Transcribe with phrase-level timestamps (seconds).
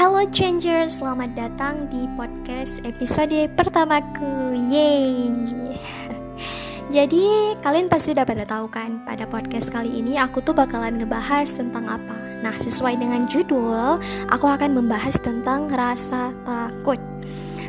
[0.00, 4.56] Hello Changer, selamat datang di podcast episode pertamaku.
[4.72, 5.28] Yeay.
[6.96, 11.52] Jadi kalian pasti udah pada tahu kan, pada podcast kali ini aku tuh bakalan ngebahas
[11.52, 12.16] tentang apa.
[12.40, 14.00] Nah, sesuai dengan judul,
[14.32, 16.96] aku akan membahas tentang rasa takut.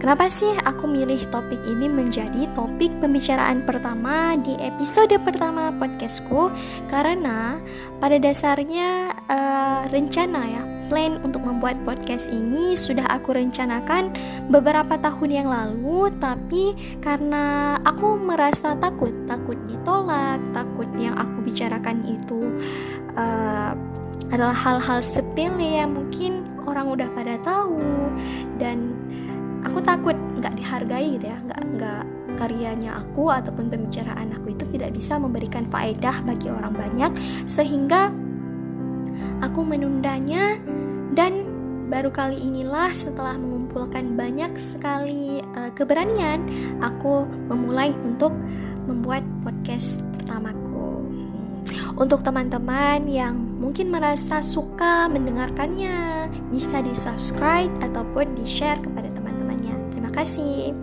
[0.00, 6.48] Kenapa sih aku milih topik ini menjadi topik pembicaraan pertama di episode pertama podcastku?
[6.88, 7.60] Karena
[8.00, 14.12] pada dasarnya uh, rencana ya plan untuk membuat podcast ini sudah aku rencanakan
[14.48, 22.04] beberapa tahun yang lalu, tapi karena aku merasa takut, takut ditolak, takut yang aku bicarakan
[22.04, 22.40] itu
[23.16, 23.72] uh,
[24.32, 27.78] adalah hal-hal sepele yang mungkin orang udah pada tahu
[28.56, 28.96] dan
[29.62, 32.04] aku takut nggak dihargai gitu ya, nggak nggak
[32.34, 37.12] karyanya aku ataupun pembicaraan aku itu tidak bisa memberikan faedah bagi orang banyak
[37.46, 38.10] sehingga
[39.40, 40.58] aku menundanya
[41.14, 41.46] dan
[41.86, 46.42] baru kali inilah setelah mengumpulkan banyak sekali uh, keberanian
[46.82, 48.34] aku memulai untuk
[48.90, 51.06] membuat podcast pertamaku.
[51.94, 59.94] Untuk teman-teman yang mungkin merasa suka mendengarkannya bisa di subscribe ataupun di share kepada teman-temannya.
[59.94, 60.74] Terima kasih.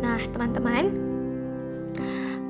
[0.00, 1.05] Nah teman-teman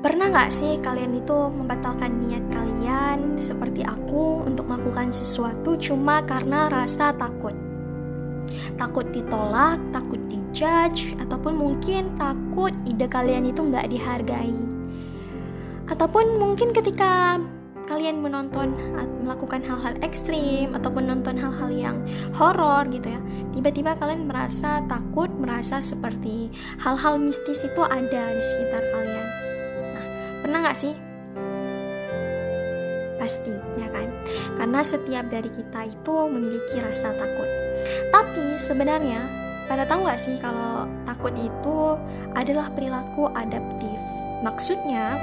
[0.07, 6.71] Pernah gak sih kalian itu membatalkan niat kalian seperti aku untuk melakukan sesuatu cuma karena
[6.71, 7.51] rasa takut?
[8.79, 14.55] Takut ditolak, takut dijudge, ataupun mungkin takut ide kalian itu gak dihargai.
[15.91, 17.43] Ataupun mungkin ketika
[17.91, 18.79] kalian menonton
[19.27, 21.97] melakukan hal-hal ekstrim ataupun nonton hal-hal yang
[22.35, 23.19] horor gitu ya
[23.55, 26.51] tiba-tiba kalian merasa takut merasa seperti
[26.83, 29.16] hal-hal mistis itu ada di sekitar kalian
[30.67, 30.99] Pernah gak sih?
[33.15, 34.11] Pasti, ya kan?
[34.59, 37.47] Karena setiap dari kita itu memiliki rasa takut.
[38.11, 39.23] Tapi sebenarnya,
[39.71, 41.95] pada tahu gak sih kalau takut itu
[42.35, 43.95] adalah perilaku adaptif?
[44.43, 45.15] Maksudnya,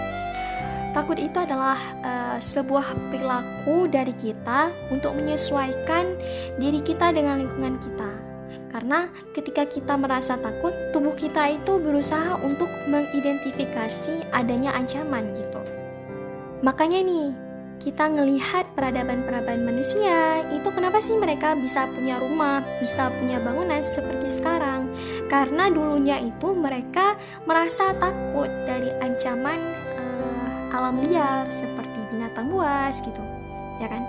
[0.97, 6.09] takut itu adalah uh, sebuah perilaku dari kita untuk menyesuaikan
[6.57, 8.24] diri kita dengan lingkungan kita
[8.75, 15.63] karena ketika kita merasa takut, tubuh kita itu berusaha untuk mengidentifikasi adanya ancaman gitu.
[16.67, 17.31] Makanya nih,
[17.79, 24.43] kita ngelihat peradaban-peradaban manusia, itu kenapa sih mereka bisa punya rumah, bisa punya bangunan seperti
[24.43, 24.91] sekarang?
[25.31, 27.15] Karena dulunya itu mereka
[27.47, 29.61] merasa takut dari ancaman
[30.03, 33.23] uh, alam liar seperti binatang buas gitu,
[33.79, 34.03] ya kan?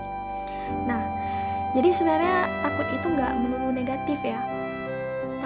[0.90, 1.02] Nah,
[1.78, 4.40] jadi sebenarnya takut itu nggak melulu negatif ya,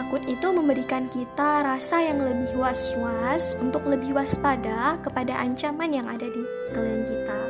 [0.00, 6.24] Takut itu memberikan kita rasa yang lebih was-was untuk lebih waspada kepada ancaman yang ada
[6.24, 7.40] di sekeliling kita.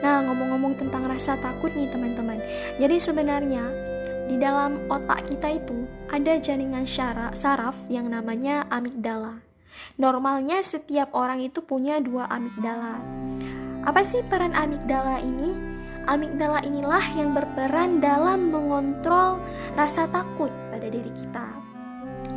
[0.00, 2.40] Nah, ngomong-ngomong tentang rasa takut nih teman-teman.
[2.80, 3.68] Jadi sebenarnya
[4.32, 6.88] di dalam otak kita itu ada jaringan
[7.36, 9.44] saraf yang namanya amigdala.
[10.00, 12.96] Normalnya setiap orang itu punya dua amigdala.
[13.84, 15.52] Apa sih peran amigdala ini?
[16.08, 19.36] Amigdala inilah yang berperan dalam mengontrol
[19.76, 21.53] rasa takut pada diri kita.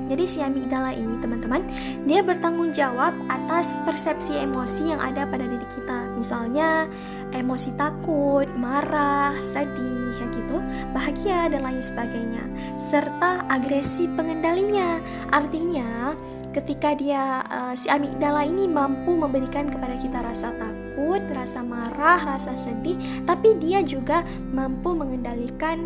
[0.07, 1.67] Jadi si amigdala ini teman-teman,
[2.07, 6.15] dia bertanggung jawab atas persepsi emosi yang ada pada diri kita.
[6.15, 6.87] Misalnya
[7.35, 10.57] emosi takut, marah, sedih, ya gitu,
[10.95, 12.43] bahagia dan lain sebagainya.
[12.79, 15.03] Serta agresi pengendalinya.
[15.35, 16.15] Artinya
[16.55, 22.55] ketika dia uh, si amigdala ini mampu memberikan kepada kita rasa takut, rasa marah, rasa
[22.55, 22.97] sedih,
[23.27, 24.23] tapi dia juga
[24.55, 25.85] mampu mengendalikan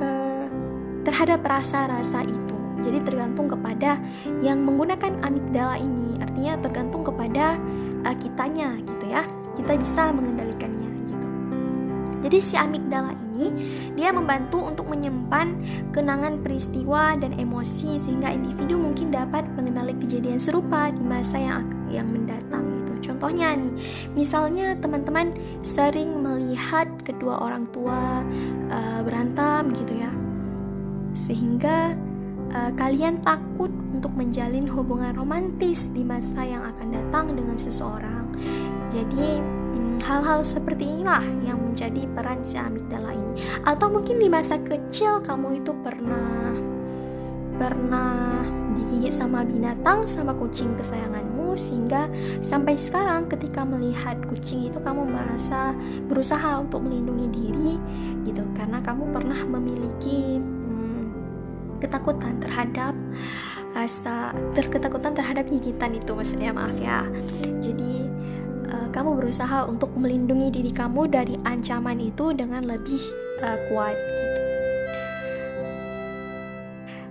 [0.00, 0.46] uh,
[1.02, 2.57] terhadap rasa-rasa itu.
[2.82, 3.98] Jadi tergantung kepada
[4.42, 6.18] yang menggunakan amigdala ini.
[6.22, 7.58] Artinya tergantung kepada
[8.06, 9.22] uh, kitanya gitu ya.
[9.58, 11.26] Kita bisa mengendalikannya gitu.
[12.22, 13.46] Jadi si amigdala ini
[13.94, 15.54] dia membantu untuk menyimpan
[15.94, 22.06] kenangan peristiwa dan emosi sehingga individu mungkin dapat mengenali kejadian serupa di masa yang yang
[22.10, 23.10] mendatang gitu.
[23.10, 23.72] Contohnya nih,
[24.14, 28.22] misalnya teman-teman sering melihat kedua orang tua
[28.70, 30.10] uh, berantem gitu ya.
[31.14, 31.94] Sehingga
[32.52, 38.30] uh, kalian takut untuk menjalin hubungan romantis di masa yang akan datang dengan seseorang.
[38.88, 43.42] Jadi hmm, hal-hal seperti inilah yang menjadi peran si amigdala ini.
[43.66, 46.54] Atau mungkin di masa kecil kamu itu pernah
[47.58, 48.46] pernah
[48.78, 52.06] digigit sama binatang sama kucing kesayanganmu sehingga
[52.38, 55.74] sampai sekarang ketika melihat kucing itu kamu merasa
[56.06, 57.74] berusaha untuk melindungi diri
[58.22, 60.38] gitu karena kamu pernah memiliki
[61.78, 62.94] ketakutan terhadap
[63.72, 67.06] rasa terketakutan terhadap gigitan itu maksudnya maaf ya
[67.62, 67.94] jadi
[68.68, 73.02] uh, kamu berusaha untuk melindungi diri kamu dari ancaman itu dengan lebih
[73.44, 74.48] uh, kuat gitu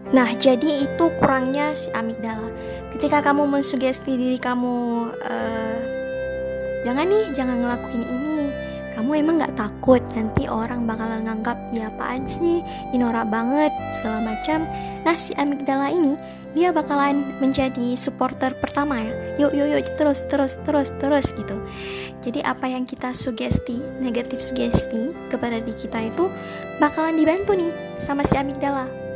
[0.07, 2.47] Nah, jadi itu kurangnya si amigdala.
[2.95, 4.75] Ketika kamu mensugesti diri kamu,
[5.11, 5.79] uh,
[6.87, 8.26] jangan nih, jangan ngelakuin ini.
[9.07, 12.59] Kamu emang nggak takut nanti orang bakalan nganggap ya apaan sih,
[12.91, 14.67] inora banget segala macam.
[15.07, 16.19] Nah, si amigdala ini
[16.51, 19.15] dia bakalan menjadi supporter pertama ya.
[19.39, 21.55] Yuk, yuk, yuk, terus, terus, terus, terus gitu.
[22.19, 26.27] Jadi apa yang kita sugesti, negatif sugesti kepada diri kita itu
[26.83, 27.71] bakalan dibantu nih
[28.03, 29.07] sama si amigdala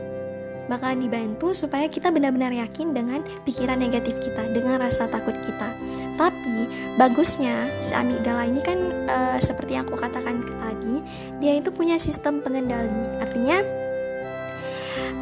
[0.71, 5.67] bakalan dibantu supaya kita benar-benar yakin dengan pikiran negatif kita, dengan rasa takut kita.
[6.15, 10.95] Tapi bagusnya si amigdala ini kan uh, seperti yang aku katakan tadi,
[11.39, 13.03] dia itu punya sistem pengendali.
[13.21, 13.63] Artinya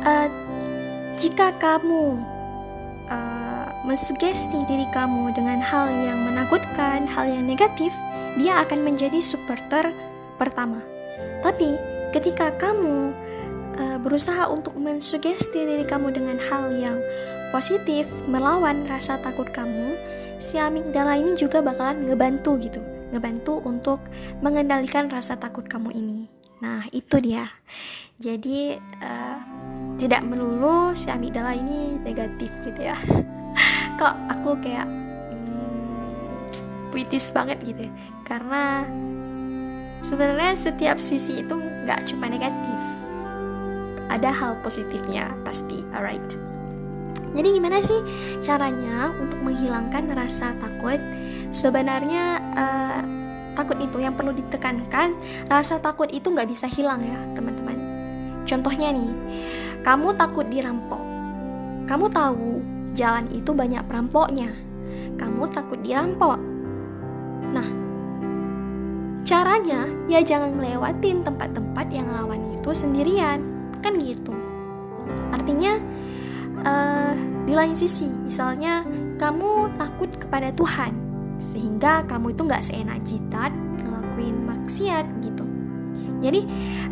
[0.06, 0.28] uh,
[1.20, 2.18] jika kamu
[3.12, 7.94] uh, mensugesti diri kamu dengan hal yang menakutkan, hal yang negatif,
[8.40, 9.92] dia akan menjadi supporter
[10.40, 10.82] pertama.
[11.44, 11.76] Tapi
[12.16, 13.14] ketika kamu
[13.78, 16.98] uh, berusaha untuk mensugesti diri kamu dengan hal yang
[17.50, 19.98] positif, melawan rasa takut kamu,
[20.38, 22.82] si amigdala ini juga bakalan ngebantu gitu,
[23.12, 24.00] ngebantu untuk
[24.40, 26.20] mengendalikan rasa takut kamu ini.
[26.60, 27.48] Nah, itu dia.
[28.20, 29.40] Jadi uh,
[29.96, 33.00] tidak melulu si amigdala ini negatif gitu ya.
[34.00, 37.92] Kok aku kayak hmm, puitis banget gitu ya.
[38.28, 38.84] Karena
[40.04, 42.80] sebenarnya setiap sisi itu nggak cuma negatif
[44.10, 46.34] ada hal positifnya pasti alright
[47.38, 48.02] jadi gimana sih
[48.42, 50.98] caranya untuk menghilangkan rasa takut?
[51.54, 53.02] Sebenarnya uh,
[53.54, 55.14] takut itu yang perlu ditekankan
[55.52, 57.78] rasa takut itu nggak bisa hilang ya teman-teman.
[58.50, 59.12] Contohnya nih
[59.86, 61.02] kamu takut dirampok
[61.90, 62.62] kamu tahu
[62.94, 64.54] jalan itu banyak perampoknya.
[65.18, 66.38] Kamu takut dirampok
[67.50, 67.66] nah
[69.26, 73.42] caranya ya jangan ngelewatin tempat-tempat yang rawan itu sendirian.
[73.82, 74.34] Kan gitu.
[75.34, 75.82] Artinya
[76.64, 77.14] uh,
[77.46, 78.84] di lain sisi misalnya
[79.20, 80.94] kamu takut kepada Tuhan
[81.40, 85.46] sehingga kamu itu nggak seenak jidat ngelakuin maksiat gitu.
[86.20, 86.44] Jadi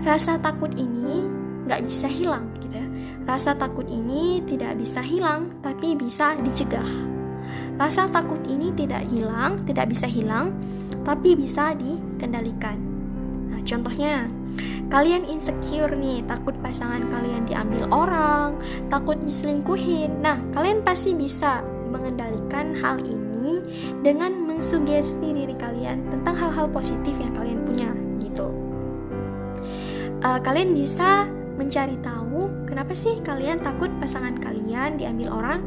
[0.07, 1.27] rasa takut ini
[1.67, 2.87] nggak bisa hilang gitu ya.
[3.27, 6.87] Rasa takut ini tidak bisa hilang tapi bisa dicegah.
[7.75, 10.55] Rasa takut ini tidak hilang tidak bisa hilang
[11.03, 12.86] tapi bisa dikendalikan
[13.67, 14.31] contohnya
[14.87, 18.55] Kalian insecure nih, takut pasangan kalian diambil orang,
[18.87, 20.23] takut diselingkuhin.
[20.23, 21.59] Nah, kalian pasti bisa
[21.91, 23.59] mengendalikan hal ini
[23.99, 27.89] dengan mensugesti diri kalian tentang hal-hal positif yang kalian punya
[28.23, 28.47] gitu.
[30.23, 31.27] Uh, kalian bisa
[31.59, 35.61] mencari tahu kenapa sih kalian takut pasangan kalian diambil orang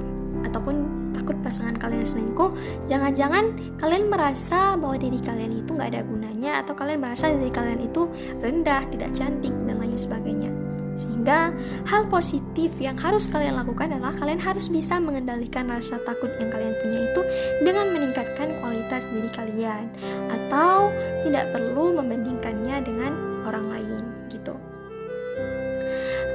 [0.49, 2.51] ataupun takut pasangan kalian selingkuh,
[2.89, 7.85] jangan-jangan kalian merasa bahwa diri kalian itu nggak ada gunanya atau kalian merasa diri kalian
[7.85, 8.09] itu
[8.41, 10.49] rendah, tidak cantik dan lain sebagainya.
[10.97, 11.53] Sehingga
[11.89, 16.77] hal positif yang harus kalian lakukan adalah kalian harus bisa mengendalikan rasa takut yang kalian
[16.81, 17.21] punya itu
[17.63, 19.93] dengan meningkatkan kualitas diri kalian
[20.29, 20.89] atau
[21.25, 23.13] tidak perlu membandingkannya dengan
[23.45, 24.57] orang lain gitu.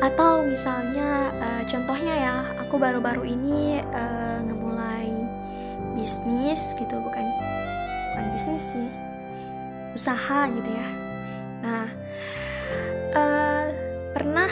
[0.04, 4.44] Atau misalnya uh, contohnya ya, aku baru-baru ini uh,
[5.96, 7.26] bisnis gitu bukan
[8.14, 8.88] bukan bisnis sih
[9.96, 10.88] usaha gitu ya.
[11.64, 11.88] Nah
[13.16, 13.68] uh,
[14.12, 14.52] pernah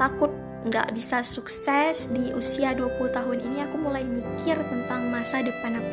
[0.00, 0.32] takut
[0.64, 3.68] nggak bisa sukses di usia 20 tahun ini?
[3.68, 5.92] Aku mulai mikir tentang masa depan aku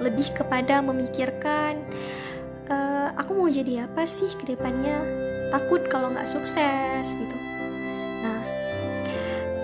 [0.00, 1.76] lebih kepada memikirkan
[2.68, 5.00] uh, aku mau jadi apa sih ke depannya?
[5.50, 7.36] Takut kalau nggak sukses gitu.
[8.20, 8.40] Nah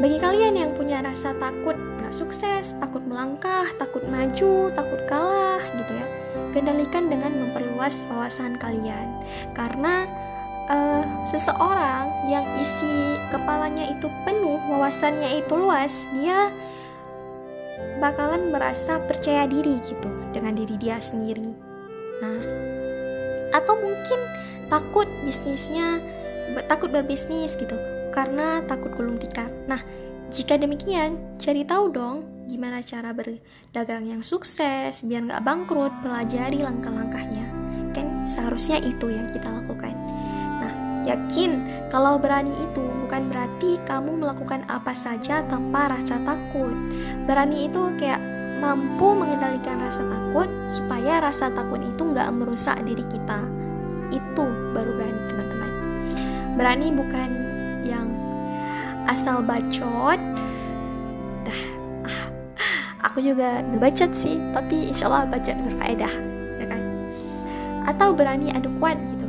[0.01, 5.91] bagi kalian yang punya rasa takut nggak sukses, takut melangkah, takut maju, takut kalah gitu
[5.91, 6.07] ya.
[6.55, 9.11] Kendalikan dengan memperluas wawasan kalian.
[9.59, 10.07] Karena
[10.71, 16.55] uh, seseorang yang isi kepalanya itu penuh, wawasannya itu luas, dia
[17.99, 21.51] bakalan merasa percaya diri gitu dengan diri dia sendiri.
[22.23, 22.43] Nah,
[23.51, 24.21] atau mungkin
[24.71, 25.99] takut bisnisnya
[26.71, 27.75] takut berbisnis gitu
[28.15, 29.51] karena takut gulung tikar.
[29.67, 29.83] Nah,
[30.27, 32.17] jika demikian, cari tahu dong
[32.47, 37.47] gimana cara berdagang yang sukses biar nggak bangkrut, pelajari langkah-langkahnya.
[37.95, 39.95] Kan seharusnya itu yang kita lakukan.
[40.63, 40.75] Nah,
[41.07, 46.75] yakin kalau berani itu bukan berarti kamu melakukan apa saja tanpa rasa takut.
[47.27, 48.19] Berani itu kayak
[48.59, 53.43] mampu mengendalikan rasa takut supaya rasa takut itu nggak merusak diri kita.
[54.11, 55.73] Itu baru berani teman-teman.
[56.59, 57.46] Berani bukan
[59.07, 60.19] asal bacot
[63.07, 66.13] aku juga ngebacot sih tapi insya Allah bacot berfaedah
[66.61, 66.83] ya kan
[67.89, 69.27] atau berani adu kuat gitu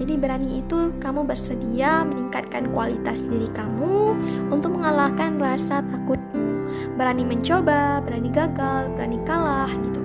[0.00, 4.16] Jadi berani itu kamu bersedia meningkatkan kualitas diri kamu
[4.48, 6.72] untuk mengalahkan rasa takutmu.
[6.96, 10.00] Berani mencoba, berani gagal, berani kalah gitu.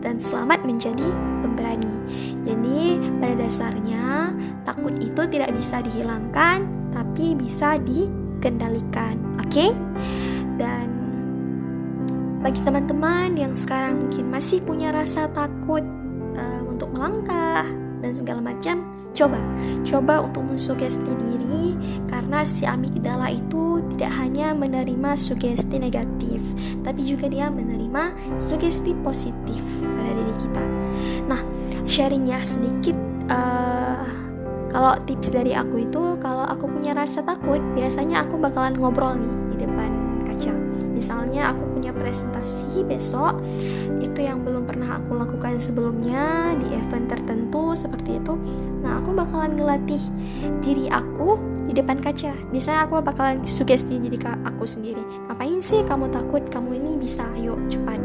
[0.00, 1.12] Dan selamat menjadi
[1.44, 1.92] pemberani.
[2.48, 4.32] Jadi pada dasarnya
[4.64, 6.64] takut itu tidak bisa dihilangkan
[6.96, 7.76] tapi bisa
[8.38, 9.18] dikendalikan.
[9.42, 9.50] Oke?
[9.50, 9.70] Okay?
[10.58, 10.86] Dan
[12.38, 15.82] bagi teman-teman yang sekarang mungkin masih punya rasa takut
[16.38, 17.66] uh, untuk melangkah
[17.98, 19.42] dan segala macam, coba
[19.82, 21.74] coba untuk mensugesti diri
[22.06, 26.38] karena si amigdala itu tidak hanya menerima sugesti negatif,
[26.86, 30.62] tapi juga dia menerima sugesti positif pada diri kita.
[31.26, 31.42] Nah,
[31.90, 32.94] sharingnya sedikit.
[33.28, 34.27] Uh,
[34.68, 39.34] kalau tips dari aku itu, kalau aku punya rasa takut, biasanya aku bakalan ngobrol nih
[39.54, 39.90] di depan
[40.28, 40.52] kaca.
[40.92, 43.40] Misalnya aku punya presentasi besok,
[44.02, 48.34] itu yang belum pernah aku lakukan sebelumnya di event tertentu seperti itu.
[48.84, 50.02] Nah, aku bakalan ngelatih
[50.60, 52.34] diri aku di depan kaca.
[52.50, 55.00] Biasanya aku bakalan sugesti diri aku sendiri.
[55.28, 56.42] Ngapain sih kamu takut?
[56.50, 58.00] Kamu ini bisa, ayo cepat.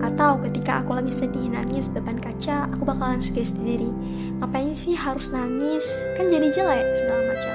[0.00, 3.90] Atau ketika aku lagi sedih nangis depan kaca, aku bakalan sugesti diri.
[4.40, 5.84] Ngapain sih harus nangis?
[6.16, 7.54] Kan jadi jelek segala macam.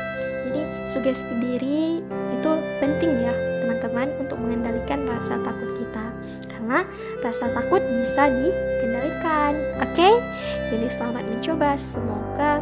[0.50, 2.02] Jadi sugesti diri
[2.34, 3.34] itu penting ya
[3.66, 6.06] teman-teman untuk mengendalikan rasa takut kita
[6.46, 6.86] karena
[7.26, 10.14] rasa takut bisa dikendalikan oke okay?
[10.70, 12.62] jadi selamat mencoba semoga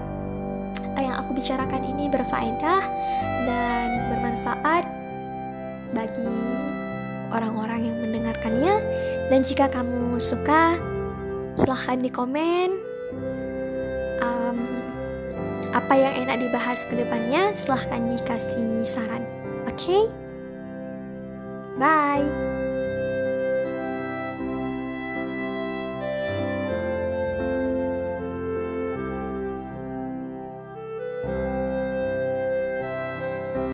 [0.96, 2.84] yang aku bicarakan ini berfaedah
[3.44, 4.84] dan bermanfaat
[5.94, 6.43] bagi
[7.34, 8.76] orang-orang yang mendengarkannya.
[9.34, 10.78] Dan jika kamu suka
[11.58, 12.70] silahkan di komen
[14.22, 14.58] um,
[15.74, 19.26] apa yang enak dibahas ke depannya silahkan dikasih saran.
[19.66, 19.74] Oke?
[19.74, 20.04] Okay?
[21.78, 22.63] bye